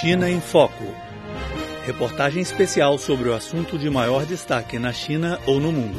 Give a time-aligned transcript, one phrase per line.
[0.00, 0.84] China em Foco.
[1.84, 5.98] Reportagem especial sobre o assunto de maior destaque na China ou no mundo.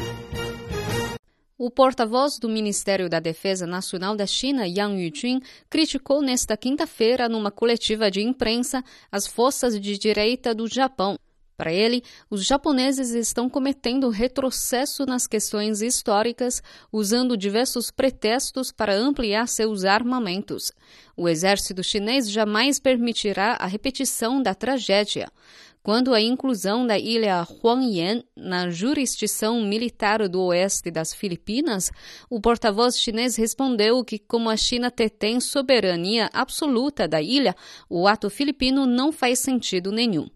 [1.57, 7.51] O porta-voz do Ministério da Defesa Nacional da China, Yang Yujun, criticou nesta quinta-feira, numa
[7.51, 11.15] coletiva de imprensa, as forças de direita do Japão.
[11.55, 19.47] Para ele, os japoneses estão cometendo retrocesso nas questões históricas, usando diversos pretextos para ampliar
[19.47, 20.71] seus armamentos.
[21.15, 25.31] O exército chinês jamais permitirá a repetição da tragédia.
[25.83, 31.91] Quando a inclusão da ilha Huangyan na jurisdição militar do oeste das Filipinas,
[32.29, 37.53] o porta-voz chinês respondeu que, como a China detém soberania absoluta da ilha,
[37.89, 40.29] o ato filipino não faz sentido nenhum.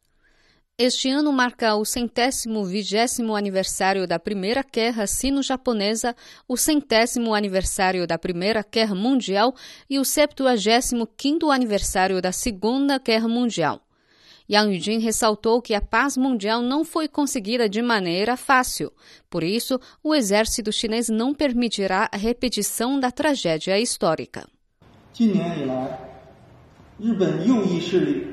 [0.78, 6.16] Este ano marca o centésimo vigésimo aniversário da Primeira Guerra Sino-Japonesa,
[6.48, 9.54] o centésimo aniversário da Primeira Guerra Mundial
[9.88, 13.80] e o septuagésimo quinto aniversário da Segunda Guerra Mundial.
[14.50, 18.92] Yang Yujin ressaltou que a paz mundial não foi conseguida de maneira fácil.
[19.30, 24.48] Por isso, o exército chinês não permitirá a repetição da tragédia histórica.
[25.12, 25.98] 近年以来，
[26.98, 28.26] 日本右翼势力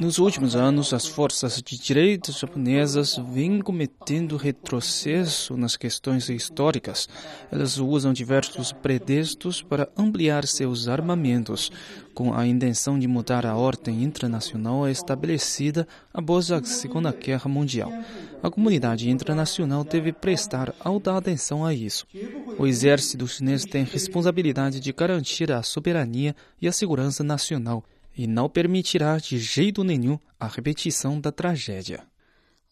[0.00, 7.08] nos últimos anos, as forças de direita japonesas vêm cometendo retrocesso nas questões históricas.
[7.52, 11.70] Elas usam diversos pretextos para ampliar seus armamentos,
[12.12, 17.92] com a intenção de mudar a ordem internacional estabelecida após a Segunda Guerra Mundial.
[18.42, 22.04] A comunidade internacional deve prestar alta atenção a isso.
[22.58, 27.84] O exército chinês tem responsabilidade de garantir a soberania e a segurança nacional
[28.16, 32.02] e não permitirá de jeito nenhum a repetição da tragédia.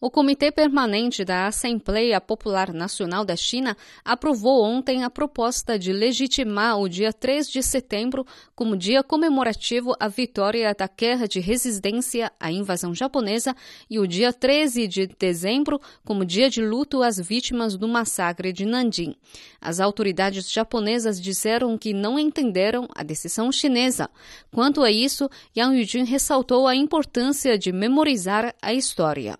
[0.05, 6.77] O Comitê Permanente da Assembleia Popular Nacional da China aprovou ontem a proposta de legitimar
[6.77, 12.51] o dia 3 de setembro como dia comemorativo à vitória da guerra de resistência à
[12.51, 13.55] invasão japonesa
[13.89, 18.65] e o dia 13 de dezembro como dia de luto às vítimas do massacre de
[18.65, 19.15] Nanjing.
[19.61, 24.09] As autoridades japonesas disseram que não entenderam a decisão chinesa.
[24.51, 29.39] Quanto a isso, Yang Yujin ressaltou a importância de memorizar a história.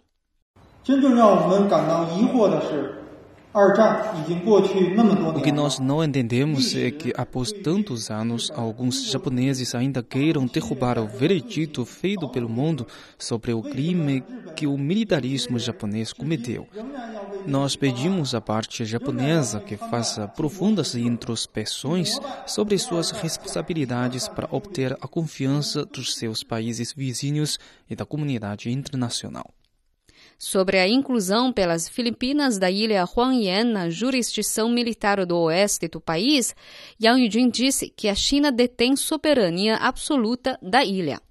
[0.84, 2.94] 真正让我们感到疑惑的是，
[3.50, 11.08] o que nós não entendemos é que, após tantos anos, alguns japoneses ainda queiram derrubar o
[11.08, 12.86] veredito feito pelo mundo
[13.18, 14.22] sobre o crime
[14.54, 16.68] que o militarismo japonês cometeu.
[17.46, 25.08] Nós pedimos à parte japonesa que faça profundas introspecções sobre suas responsabilidades para obter a
[25.08, 27.58] confiança dos seus países vizinhos
[27.90, 29.50] e da comunidade internacional.
[30.45, 36.53] Sobre a inclusão pelas Filipinas da ilha Huangyan na jurisdição militar do oeste do país,
[37.01, 41.21] Yang Yujin disse que a China detém soberania absoluta da ilha.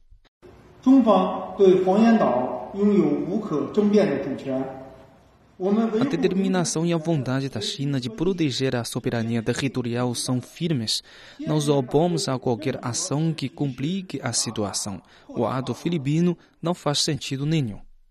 [6.01, 11.03] A determinação e a vontade da China de proteger a soberania territorial são firmes.
[11.39, 15.03] Nos opomos a qualquer ação que complique a situação.
[15.29, 17.79] O ato filipino não faz sentido nenhum.